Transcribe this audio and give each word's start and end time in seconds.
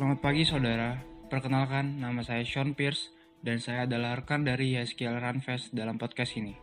Selamat 0.00 0.24
pagi 0.24 0.48
saudara, 0.48 0.96
perkenalkan 1.28 2.00
nama 2.00 2.24
saya 2.24 2.40
Sean 2.40 2.72
Pierce 2.72 3.12
dan 3.44 3.60
saya 3.60 3.84
adalah 3.84 4.16
rekan 4.16 4.48
dari 4.48 4.72
YSKL 4.72 5.20
Runfest 5.20 5.76
dalam 5.76 6.00
podcast 6.00 6.40
ini. 6.40 6.56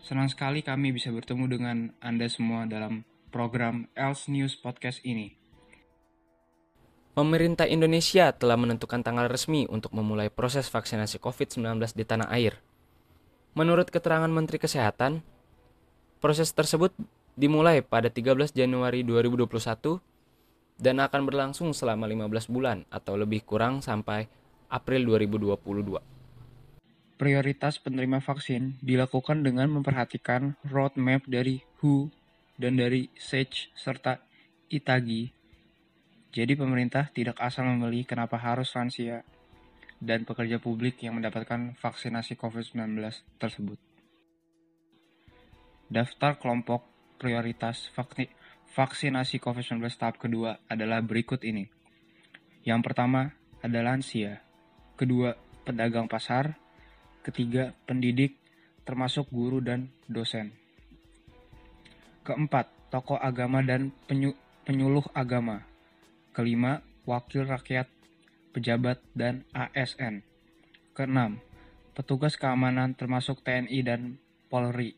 Senang 0.00 0.32
sekali 0.32 0.64
kami 0.64 0.96
bisa 0.96 1.12
bertemu 1.12 1.44
dengan 1.44 1.76
Anda 2.00 2.24
semua 2.32 2.64
dalam 2.64 3.04
program 3.28 3.84
Els 3.92 4.32
News 4.32 4.56
Podcast 4.56 5.04
ini. 5.04 5.36
Pemerintah 7.12 7.68
Indonesia 7.68 8.32
telah 8.32 8.56
menentukan 8.56 9.04
tanggal 9.04 9.28
resmi 9.28 9.68
untuk 9.68 9.92
memulai 9.92 10.32
proses 10.32 10.72
vaksinasi 10.72 11.20
COVID-19 11.20 11.84
di 12.00 12.08
tanah 12.08 12.32
air. 12.32 12.64
Menurut 13.52 13.92
keterangan 13.92 14.32
Menteri 14.32 14.56
Kesehatan, 14.56 15.20
proses 16.24 16.48
tersebut 16.56 16.96
dimulai 17.36 17.84
pada 17.84 18.08
13 18.08 18.56
Januari 18.56 19.04
2021 19.04 20.13
dan 20.78 20.98
akan 20.98 21.22
berlangsung 21.26 21.70
selama 21.70 22.06
15 22.10 22.50
bulan 22.50 22.82
atau 22.90 23.14
lebih 23.14 23.46
kurang 23.46 23.78
sampai 23.80 24.26
April 24.70 25.06
2022. 25.06 26.02
Prioritas 27.14 27.78
penerima 27.78 28.18
vaksin 28.18 28.82
dilakukan 28.82 29.46
dengan 29.46 29.70
memperhatikan 29.70 30.58
roadmap 30.66 31.22
dari 31.30 31.62
WHO 31.78 32.10
dan 32.58 32.74
dari 32.74 33.06
SAGE 33.14 33.70
serta 33.78 34.18
ITAGI. 34.66 35.30
Jadi 36.34 36.52
pemerintah 36.58 37.06
tidak 37.14 37.38
asal 37.38 37.70
memilih 37.70 38.02
kenapa 38.02 38.34
harus 38.34 38.74
lansia 38.74 39.22
dan 40.02 40.26
pekerja 40.26 40.58
publik 40.58 40.98
yang 41.06 41.14
mendapatkan 41.22 41.78
vaksinasi 41.78 42.34
COVID-19 42.34 42.98
tersebut. 43.38 43.78
Daftar 45.86 46.34
kelompok 46.42 46.82
prioritas 47.22 47.86
vaksinasi 48.74 49.38
COVID-19 49.38 49.86
tahap 49.94 50.18
kedua 50.18 50.58
adalah 50.66 50.98
berikut 50.98 51.46
ini. 51.46 51.70
Yang 52.66 52.80
pertama 52.90 53.30
adalah 53.62 53.94
lansia, 53.94 54.42
kedua 54.98 55.38
pedagang 55.62 56.10
pasar, 56.10 56.58
ketiga 57.22 57.72
pendidik 57.86 58.36
termasuk 58.82 59.30
guru 59.30 59.62
dan 59.62 59.94
dosen. 60.10 60.52
Keempat, 62.26 62.90
tokoh 62.90 63.16
agama 63.16 63.62
dan 63.62 63.94
penyu, 64.10 64.34
penyuluh 64.66 65.04
agama. 65.14 65.64
Kelima, 66.34 66.82
wakil 67.06 67.46
rakyat 67.46 67.86
pejabat, 68.54 69.02
dan 69.18 69.42
ASN. 69.50 70.22
Keenam, 70.94 71.42
petugas 71.98 72.38
keamanan 72.38 72.94
termasuk 72.94 73.42
TNI 73.42 73.82
dan 73.82 74.22
Polri. 74.46 74.94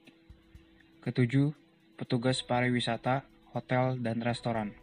Ketujuh, 1.00 1.56
petugas 1.96 2.44
pariwisata, 2.44 3.24
hotel, 3.56 3.96
dan 3.96 4.20
restoran. 4.20 4.76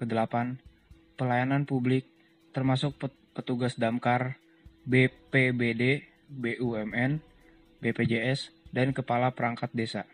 Kedelapan, 0.00 0.56
pelayanan 1.20 1.68
publik 1.68 2.08
termasuk 2.56 2.96
petugas 3.36 3.76
damkar, 3.76 4.40
BPBD, 4.88 6.08
BUMN, 6.32 7.20
BPJS, 7.84 8.50
dan 8.72 8.96
kepala 8.96 9.36
perangkat 9.36 9.68
desa. 9.76 10.08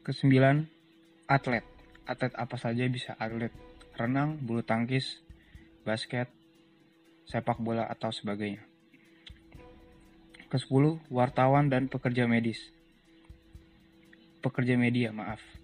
Kesembilan, 0.00 0.64
atlet. 1.28 1.62
Atlet 2.08 2.32
apa 2.32 2.56
saja 2.56 2.88
bisa 2.88 3.12
atlet. 3.20 3.52
Renang, 3.96 4.40
bulu 4.40 4.64
tangkis, 4.64 5.20
basket, 5.84 6.32
sepak 7.28 7.60
bola, 7.60 7.84
atau 7.88 8.08
sebagainya. 8.12 8.64
Ke-10, 10.46 11.02
wartawan 11.10 11.66
dan 11.66 11.90
pekerja 11.90 12.30
medis. 12.30 12.70
Pekerja 14.40 14.78
media, 14.78 15.10
maaf. 15.10 15.55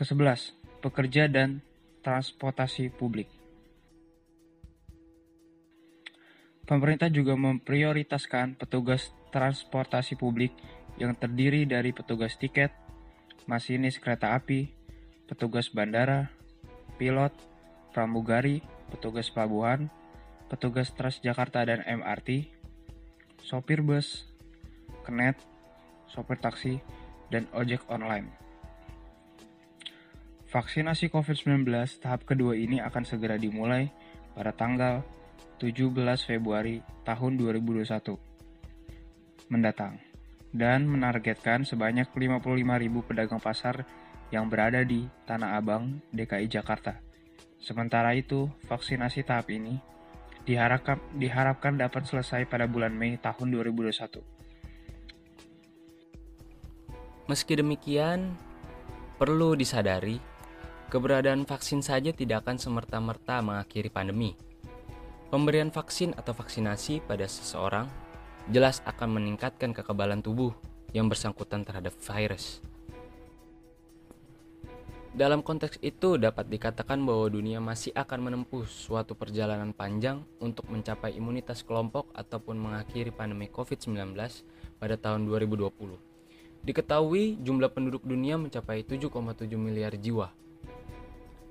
Ke-11, 0.00 0.56
pekerja 0.80 1.28
dan 1.28 1.60
transportasi 2.00 2.88
publik. 2.88 3.28
Pemerintah 6.64 7.12
juga 7.12 7.36
memprioritaskan 7.36 8.56
petugas 8.56 9.12
transportasi 9.28 10.16
publik 10.16 10.56
yang 10.96 11.12
terdiri 11.12 11.68
dari 11.68 11.92
petugas 11.92 12.40
tiket, 12.40 12.72
masinis 13.44 14.00
kereta 14.00 14.32
api, 14.32 14.72
petugas 15.28 15.68
bandara, 15.68 16.32
pilot, 16.96 17.36
pramugari, 17.92 18.64
petugas 18.88 19.28
pelabuhan, 19.28 19.92
petugas 20.48 20.96
Transjakarta 20.96 21.60
dan 21.68 21.84
MRT, 21.84 22.48
sopir 23.44 23.84
bus, 23.84 24.32
kenet, 25.04 25.36
sopir 26.08 26.40
taksi, 26.40 26.80
dan 27.28 27.44
ojek 27.52 27.84
online. 27.92 28.49
Vaksinasi 30.50 31.14
COVID-19 31.14 31.62
tahap 32.02 32.26
kedua 32.26 32.58
ini 32.58 32.82
akan 32.82 33.06
segera 33.06 33.38
dimulai 33.38 33.86
pada 34.34 34.50
tanggal 34.50 35.06
17 35.62 35.94
Februari 36.26 36.82
tahun 37.06 37.38
2021 37.38 38.18
mendatang 39.46 40.02
dan 40.50 40.90
menargetkan 40.90 41.62
sebanyak 41.62 42.10
55.000 42.10 42.66
pedagang 43.06 43.38
pasar 43.38 43.86
yang 44.34 44.50
berada 44.50 44.82
di 44.82 45.06
Tanah 45.22 45.54
Abang, 45.54 46.02
DKI 46.10 46.50
Jakarta. 46.50 46.98
Sementara 47.62 48.10
itu, 48.18 48.50
vaksinasi 48.66 49.22
tahap 49.22 49.54
ini 49.54 49.78
diharapkan, 50.42 50.98
diharapkan 51.14 51.78
dapat 51.78 52.10
selesai 52.10 52.50
pada 52.50 52.66
bulan 52.66 52.90
Mei 52.90 53.14
tahun 53.22 53.54
2021. 53.54 54.18
Meski 57.30 57.54
demikian, 57.54 58.34
perlu 59.14 59.54
disadari, 59.54 60.29
keberadaan 60.90 61.46
vaksin 61.46 61.86
saja 61.86 62.10
tidak 62.10 62.42
akan 62.42 62.58
semerta-merta 62.58 63.38
mengakhiri 63.40 63.88
pandemi. 63.88 64.34
Pemberian 65.30 65.70
vaksin 65.70 66.10
atau 66.18 66.34
vaksinasi 66.34 67.06
pada 67.06 67.30
seseorang 67.30 67.86
jelas 68.50 68.82
akan 68.82 69.22
meningkatkan 69.22 69.70
kekebalan 69.70 70.18
tubuh 70.18 70.50
yang 70.90 71.06
bersangkutan 71.06 71.62
terhadap 71.62 71.94
virus. 71.94 72.58
Dalam 75.10 75.42
konteks 75.42 75.78
itu 75.82 76.18
dapat 76.18 76.50
dikatakan 76.50 77.02
bahwa 77.02 77.26
dunia 77.30 77.58
masih 77.62 77.90
akan 77.94 78.30
menempuh 78.30 78.66
suatu 78.66 79.14
perjalanan 79.14 79.70
panjang 79.74 80.22
untuk 80.42 80.70
mencapai 80.70 81.14
imunitas 81.14 81.62
kelompok 81.62 82.10
ataupun 82.14 82.54
mengakhiri 82.58 83.14
pandemi 83.14 83.46
COVID-19 83.50 84.14
pada 84.78 84.94
tahun 84.98 85.26
2020. 85.26 85.70
Diketahui 86.62 87.38
jumlah 87.42 87.70
penduduk 87.74 88.06
dunia 88.06 88.38
mencapai 88.38 88.86
7,7 88.86 89.50
miliar 89.54 89.94
jiwa. 89.98 90.30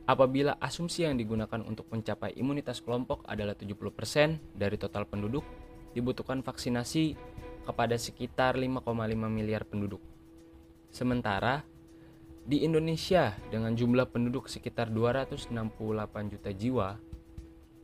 Apabila 0.10 0.58
asumsi 0.58 1.06
yang 1.06 1.22
digunakan 1.22 1.62
untuk 1.62 1.86
mencapai 1.94 2.34
imunitas 2.34 2.82
kelompok 2.82 3.22
adalah 3.30 3.54
70% 3.54 4.58
dari 4.58 4.74
total 4.74 5.06
penduduk, 5.06 5.46
dibutuhkan 5.94 6.42
vaksinasi 6.42 7.14
kepada 7.62 7.94
sekitar 7.94 8.58
5,5 8.58 8.90
miliar 9.30 9.70
penduduk. 9.70 10.02
Sementara 10.90 11.62
di 12.42 12.66
Indonesia 12.66 13.38
dengan 13.54 13.78
jumlah 13.78 14.10
penduduk 14.10 14.50
sekitar 14.50 14.90
268 14.90 15.54
juta 16.34 16.50
jiwa, 16.58 16.98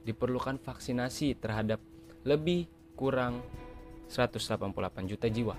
diperlukan 0.02 0.58
vaksinasi 0.58 1.38
terhadap 1.38 1.78
lebih 2.25 2.66
kurang 2.97 3.46
188 4.09 4.74
juta 5.06 5.30
jiwa. 5.30 5.53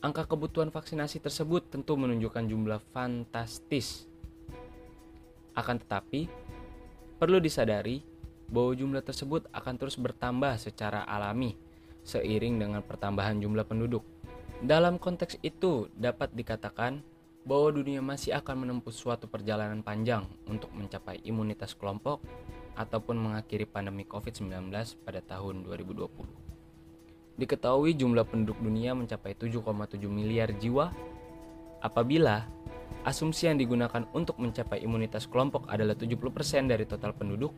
Angka 0.00 0.24
kebutuhan 0.24 0.72
vaksinasi 0.72 1.20
tersebut 1.20 1.68
tentu 1.68 1.92
menunjukkan 2.00 2.48
jumlah 2.48 2.80
fantastis. 2.96 4.09
Akan 5.54 5.78
tetapi, 5.78 6.30
perlu 7.18 7.38
disadari 7.42 8.02
bahwa 8.50 8.74
jumlah 8.74 9.02
tersebut 9.02 9.46
akan 9.54 9.74
terus 9.78 9.94
bertambah 9.94 10.58
secara 10.58 11.06
alami 11.06 11.54
seiring 12.02 12.58
dengan 12.58 12.80
pertambahan 12.82 13.38
jumlah 13.38 13.64
penduduk. 13.68 14.02
Dalam 14.60 15.00
konteks 15.00 15.40
itu, 15.40 15.88
dapat 15.96 16.32
dikatakan 16.34 17.00
bahwa 17.40 17.72
dunia 17.72 18.04
masih 18.04 18.36
akan 18.36 18.66
menempuh 18.68 18.92
suatu 18.92 19.24
perjalanan 19.24 19.80
panjang 19.80 20.28
untuk 20.44 20.68
mencapai 20.76 21.24
imunitas 21.24 21.72
kelompok 21.72 22.20
ataupun 22.76 23.16
mengakhiri 23.16 23.64
pandemi 23.64 24.04
COVID-19 24.04 24.68
pada 25.04 25.20
tahun 25.24 25.64
2020. 25.64 26.10
Diketahui 27.40 27.96
jumlah 27.96 28.28
penduduk 28.28 28.60
dunia 28.60 28.92
mencapai 28.92 29.32
7,7 29.32 29.64
miliar 30.12 30.52
jiwa 30.52 30.92
apabila 31.80 32.46
asumsi 33.04 33.48
yang 33.48 33.56
digunakan 33.56 34.04
untuk 34.12 34.36
mencapai 34.36 34.84
imunitas 34.84 35.24
kelompok 35.24 35.68
adalah 35.72 35.96
70% 35.96 36.68
dari 36.68 36.84
total 36.84 37.16
penduduk, 37.16 37.52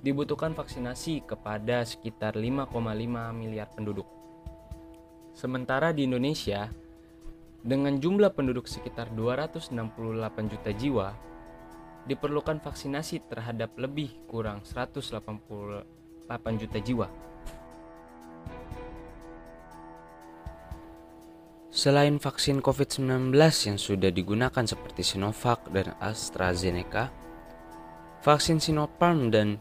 dibutuhkan 0.00 0.56
vaksinasi 0.56 1.28
kepada 1.28 1.84
sekitar 1.84 2.36
5,5 2.36 2.72
miliar 3.36 3.68
penduduk. 3.68 4.08
Sementara 5.36 5.92
di 5.92 6.08
Indonesia, 6.08 6.72
dengan 7.60 8.00
jumlah 8.00 8.32
penduduk 8.32 8.64
sekitar 8.64 9.12
268 9.12 9.76
juta 10.48 10.70
jiwa, 10.72 11.08
diperlukan 12.08 12.64
vaksinasi 12.64 13.28
terhadap 13.28 13.76
lebih 13.76 14.16
kurang 14.24 14.64
188 14.64 15.84
juta 16.56 16.78
jiwa. 16.80 17.06
Selain 21.80 22.20
vaksin 22.20 22.60
COVID-19 22.60 23.32
yang 23.40 23.80
sudah 23.80 24.12
digunakan 24.12 24.60
seperti 24.68 25.00
Sinovac 25.00 25.64
dan 25.72 25.96
AstraZeneca, 25.96 27.08
Vaksin 28.20 28.60
Sinopharm 28.60 29.32
dan 29.32 29.56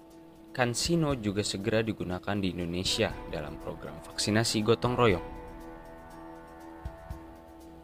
CanSino 0.51 1.15
juga 1.15 1.47
segera 1.47 1.79
digunakan 1.79 2.35
di 2.35 2.51
Indonesia 2.51 3.15
dalam 3.31 3.55
program 3.63 3.95
vaksinasi 4.03 4.59
gotong 4.67 4.99
royong. 4.99 5.27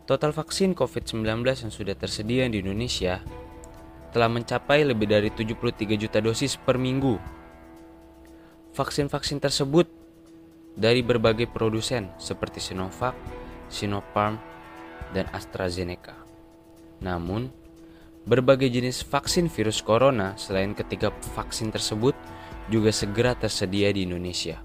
Total 0.03 0.35
vaksin 0.35 0.75
COVID-19 0.75 1.23
yang 1.47 1.71
sudah 1.71 1.95
tersedia 1.95 2.43
di 2.51 2.59
Indonesia 2.59 3.23
telah 4.11 4.27
mencapai 4.27 4.83
lebih 4.83 5.15
dari 5.15 5.31
73 5.31 5.95
juta 5.95 6.19
dosis 6.19 6.59
per 6.59 6.75
minggu. 6.75 7.15
Vaksin-vaksin 8.75 9.39
tersebut 9.39 9.87
dari 10.75 10.99
berbagai 10.99 11.47
produsen 11.47 12.11
seperti 12.19 12.59
Sinovac, 12.59 13.44
Sinopharm, 13.67 14.37
dan 15.13 15.29
AstraZeneca. 15.31 16.17
Namun, 16.99 17.51
berbagai 18.25 18.67
jenis 18.67 19.05
vaksin 19.05 19.47
virus 19.47 19.79
corona 19.85 20.33
selain 20.35 20.73
ketiga 20.73 21.13
vaksin 21.37 21.69
tersebut 21.69 22.17
juga 22.67 22.89
segera 22.89 23.37
tersedia 23.37 23.93
di 23.93 24.03
Indonesia. 24.03 24.59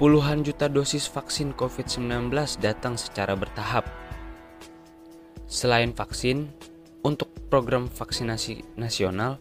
Puluhan 0.00 0.40
juta 0.40 0.64
dosis 0.64 1.04
vaksin 1.12 1.52
COVID-19 1.52 2.32
datang 2.56 2.96
secara 2.96 3.36
bertahap. 3.36 3.84
Selain 5.44 5.92
vaksin, 5.92 6.48
untuk 7.04 7.28
program 7.52 7.84
vaksinasi 7.90 8.80
nasional 8.80 9.36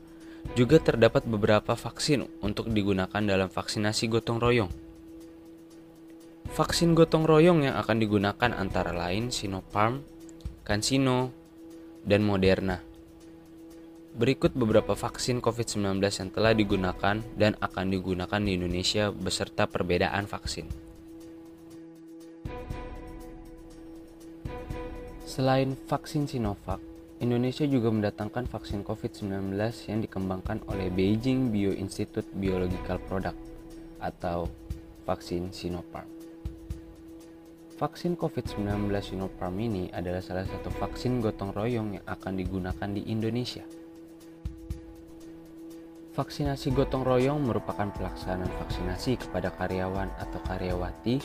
juga 0.60 0.80
terdapat 0.80 1.24
beberapa 1.28 1.76
vaksin 1.80 2.28
untuk 2.44 2.72
digunakan 2.76 3.24
dalam 3.24 3.48
vaksinasi 3.48 4.12
gotong 4.12 4.40
royong. 4.42 4.89
Vaksin 6.60 6.92
gotong 6.92 7.24
royong 7.24 7.64
yang 7.72 7.80
akan 7.80 8.04
digunakan 8.04 8.52
antara 8.52 8.92
lain 8.92 9.32
Sinopharm, 9.32 10.04
CanSino, 10.68 11.32
dan 12.04 12.20
Moderna. 12.20 12.84
Berikut 14.12 14.52
beberapa 14.52 14.92
vaksin 14.92 15.40
COVID-19 15.40 16.04
yang 16.04 16.30
telah 16.36 16.52
digunakan 16.52 17.16
dan 17.40 17.56
akan 17.64 17.86
digunakan 17.96 18.44
di 18.44 18.60
Indonesia 18.60 19.08
beserta 19.08 19.72
perbedaan 19.72 20.28
vaksin. 20.28 20.68
Selain 25.24 25.80
vaksin 25.88 26.28
Sinovac, 26.28 26.84
Indonesia 27.24 27.64
juga 27.64 27.88
mendatangkan 27.88 28.52
vaksin 28.52 28.84
COVID-19 28.84 29.56
yang 29.88 30.04
dikembangkan 30.04 30.68
oleh 30.68 30.92
Beijing 30.92 31.56
Bio 31.56 31.72
Institute 31.72 32.28
Biological 32.36 33.00
Product 33.08 33.40
atau 34.04 34.52
vaksin 35.08 35.56
Sinopharm. 35.56 36.19
Vaksin 37.80 38.20
COVID-19 38.20 38.92
Sinopharm 39.00 39.56
ini 39.56 39.88
adalah 39.96 40.20
salah 40.20 40.44
satu 40.44 40.68
vaksin 40.68 41.24
gotong 41.24 41.56
royong 41.56 41.96
yang 41.96 42.04
akan 42.12 42.36
digunakan 42.36 42.90
di 42.92 43.08
Indonesia. 43.08 43.64
Vaksinasi 46.12 46.76
gotong 46.76 47.08
royong 47.08 47.40
merupakan 47.40 47.88
pelaksanaan 47.88 48.52
vaksinasi 48.52 49.24
kepada 49.24 49.56
karyawan 49.56 50.12
atau 50.20 50.44
karyawati 50.44 51.24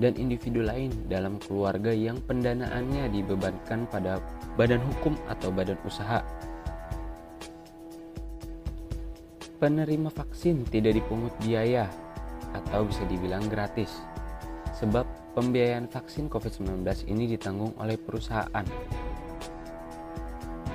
dan 0.00 0.16
individu 0.16 0.64
lain 0.64 0.88
dalam 1.04 1.36
keluarga 1.36 1.92
yang 1.92 2.16
pendanaannya 2.24 3.12
dibebankan 3.12 3.84
pada 3.84 4.24
badan 4.56 4.80
hukum 4.80 5.12
atau 5.28 5.52
badan 5.52 5.76
usaha. 5.84 6.24
Penerima 9.60 10.08
vaksin 10.08 10.64
tidak 10.64 10.96
dipungut 10.96 11.36
biaya 11.44 11.92
atau 12.56 12.88
bisa 12.88 13.04
dibilang 13.04 13.44
gratis, 13.52 14.00
sebab 14.72 15.19
pembiayaan 15.34 15.86
vaksin 15.86 16.26
COVID-19 16.26 16.82
ini 17.10 17.30
ditanggung 17.34 17.74
oleh 17.78 17.96
perusahaan. 17.96 18.66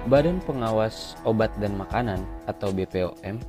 Badan 0.05 0.37
Pengawas 0.45 1.17
Obat 1.25 1.49
dan 1.57 1.73
Makanan 1.81 2.21
atau 2.45 2.69
BPOM 2.69 3.41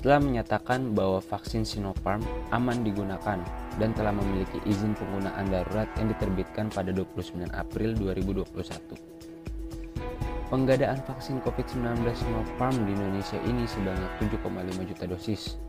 telah 0.00 0.18
menyatakan 0.18 0.96
bahwa 0.96 1.20
vaksin 1.20 1.62
Sinopharm 1.62 2.24
aman 2.50 2.80
digunakan 2.82 3.38
dan 3.78 3.90
telah 3.92 4.10
memiliki 4.10 4.58
izin 4.64 4.96
penggunaan 4.96 5.46
darurat 5.52 5.86
yang 6.00 6.08
diterbitkan 6.10 6.72
pada 6.72 6.90
29 6.90 7.46
April 7.52 7.94
2021. 7.94 9.20
Penggadaan 10.50 10.98
vaksin 11.06 11.38
COVID-19 11.46 12.02
Sinopharm 12.10 12.74
di 12.88 12.90
Indonesia 12.90 13.38
ini 13.46 13.62
sebanyak 13.70 14.10
7,5 14.18 14.90
juta 14.90 15.04
dosis 15.06 15.60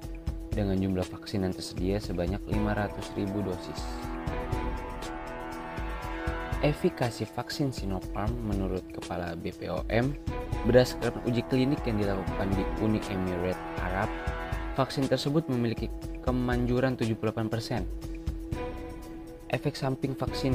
dengan 0.50 0.74
jumlah 0.80 1.06
vaksin 1.06 1.46
yang 1.46 1.54
tersedia 1.54 2.02
sebanyak 2.02 2.42
500 2.50 2.98
ribu 3.14 3.46
dosis. 3.46 3.78
Efikasi 6.62 7.26
vaksin 7.26 7.74
Sinopharm 7.74 8.38
menurut 8.46 8.86
Kepala 8.94 9.34
BPOM 9.34 10.14
berdasarkan 10.70 11.26
uji 11.26 11.42
klinik 11.50 11.82
yang 11.90 11.98
dilakukan 11.98 12.54
di 12.54 12.62
Uni 12.86 13.02
Emirat 13.10 13.58
Arab, 13.82 14.06
vaksin 14.78 15.10
tersebut 15.10 15.50
memiliki 15.50 15.90
kemanjuran 16.22 16.94
78%. 16.94 17.82
Efek 19.50 19.74
samping 19.74 20.14
vaksin 20.14 20.54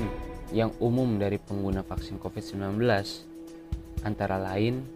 yang 0.55 0.71
umum 0.79 1.19
dari 1.19 1.43
pengguna 1.43 1.83
vaksin 1.83 2.23
COVID-19 2.23 2.87
antara 4.07 4.39
lain 4.39 4.87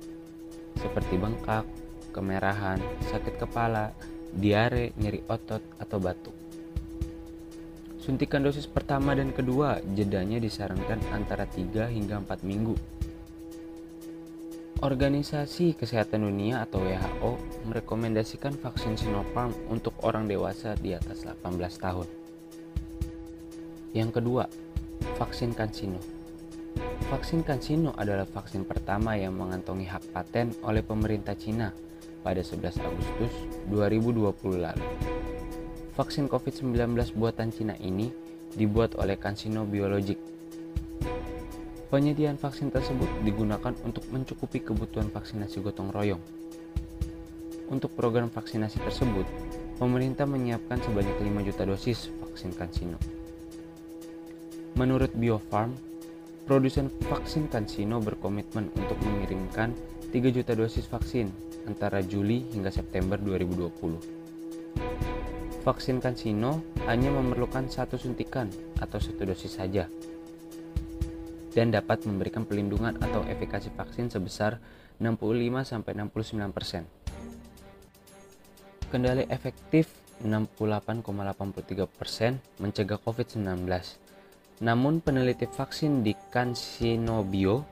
seperti 0.78 1.18
bengkak, 1.18 1.66
kemerahan, 2.14 2.78
sakit 3.10 3.34
kepala, 3.34 3.90
diare, 4.30 4.94
nyeri 4.94 5.26
otot, 5.26 5.60
atau 5.82 5.98
batuk. 5.98 6.39
Suntikan 8.10 8.42
dosis 8.42 8.66
pertama 8.66 9.14
dan 9.14 9.30
kedua 9.30 9.78
jedanya 9.94 10.42
disarankan 10.42 10.98
antara 11.14 11.46
3 11.46 11.94
hingga 11.94 12.18
4 12.18 12.42
minggu. 12.42 12.74
Organisasi 14.82 15.78
Kesehatan 15.78 16.26
Dunia 16.26 16.58
atau 16.66 16.82
WHO 16.82 17.38
merekomendasikan 17.70 18.58
vaksin 18.58 18.98
Sinopharm 18.98 19.54
untuk 19.70 19.94
orang 20.02 20.26
dewasa 20.26 20.74
di 20.74 20.90
atas 20.90 21.22
18 21.22 21.38
tahun. 21.78 22.10
Yang 23.94 24.10
kedua, 24.18 24.50
vaksin 25.14 25.54
CanSino. 25.54 26.02
Vaksin 27.14 27.46
CanSino 27.46 27.94
adalah 27.94 28.26
vaksin 28.26 28.66
pertama 28.66 29.14
yang 29.14 29.38
mengantongi 29.38 29.86
hak 29.86 30.10
paten 30.10 30.50
oleh 30.66 30.82
pemerintah 30.82 31.38
Cina 31.38 31.70
pada 32.26 32.42
11 32.42 32.74
Agustus 32.74 33.34
2020 33.70 34.66
lalu. 34.66 35.19
Vaksin 36.00 36.32
COVID-19 36.32 36.96
buatan 37.12 37.52
Cina 37.52 37.76
ini 37.76 38.08
dibuat 38.56 38.96
oleh 38.96 39.20
CanSino 39.20 39.68
Biologic. 39.68 40.16
Penyediaan 41.92 42.40
vaksin 42.40 42.72
tersebut 42.72 43.04
digunakan 43.20 43.76
untuk 43.84 44.08
mencukupi 44.08 44.64
kebutuhan 44.64 45.12
vaksinasi 45.12 45.60
gotong 45.60 45.92
royong. 45.92 46.24
Untuk 47.68 47.92
program 47.92 48.32
vaksinasi 48.32 48.80
tersebut, 48.80 49.28
pemerintah 49.76 50.24
menyiapkan 50.24 50.80
sebanyak 50.80 51.20
5 51.20 51.48
juta 51.52 51.68
dosis 51.68 52.08
vaksin 52.24 52.56
CanSino. 52.56 52.96
Menurut 54.80 55.12
Biofarm, 55.12 55.76
produsen 56.48 56.88
vaksin 57.12 57.52
CanSino 57.52 58.00
berkomitmen 58.00 58.72
untuk 58.72 58.96
mengirimkan 59.04 59.76
3 60.08 60.16
juta 60.32 60.56
dosis 60.56 60.88
vaksin 60.88 61.28
antara 61.68 62.00
Juli 62.00 62.48
hingga 62.56 62.72
September 62.72 63.20
2020. 63.20 64.19
Vaksin 65.60 66.00
CanSino 66.00 66.64
hanya 66.88 67.12
memerlukan 67.12 67.68
satu 67.68 68.00
suntikan 68.00 68.48
atau 68.80 68.96
satu 68.96 69.28
dosis 69.28 69.60
saja 69.60 69.84
dan 71.52 71.68
dapat 71.74 72.06
memberikan 72.06 72.46
perlindungan 72.46 72.94
atau 73.02 73.26
efikasi 73.26 73.68
vaksin 73.74 74.06
sebesar 74.08 74.56
65-69%. 75.02 76.86
Kendali 78.88 79.26
efektif 79.28 79.92
68,83% 80.24 82.38
mencegah 82.60 83.00
COVID-19. 83.00 83.64
Namun 84.60 85.00
peneliti 85.00 85.48
vaksin 85.48 86.04
di 86.04 86.12
CanSino 86.32 87.24
Bio 87.24 87.64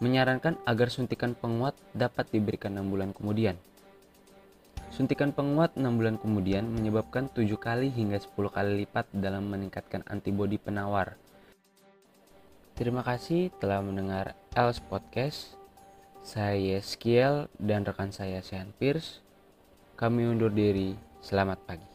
menyarankan 0.00 0.56
agar 0.64 0.88
suntikan 0.88 1.34
penguat 1.34 1.74
dapat 1.92 2.30
diberikan 2.32 2.72
6 2.74 2.90
bulan 2.90 3.12
kemudian. 3.14 3.56
Suntikan 4.90 5.30
penguat 5.30 5.78
6 5.78 5.86
bulan 5.86 6.18
kemudian 6.18 6.66
menyebabkan 6.66 7.30
7 7.30 7.46
kali 7.54 7.94
hingga 7.94 8.18
10 8.18 8.34
kali 8.50 8.82
lipat 8.82 9.06
dalam 9.14 9.46
meningkatkan 9.46 10.02
antibodi 10.10 10.58
penawar. 10.58 11.14
Terima 12.74 13.06
kasih 13.06 13.54
telah 13.62 13.78
mendengar 13.86 14.34
Els 14.58 14.82
Podcast. 14.82 15.54
Saya 16.26 16.82
Skiel 16.82 17.46
dan 17.56 17.86
rekan 17.86 18.10
saya 18.10 18.42
Sean 18.42 18.74
Pierce. 18.76 19.22
Kami 19.94 20.26
undur 20.26 20.50
diri. 20.50 20.98
Selamat 21.22 21.62
pagi. 21.64 21.89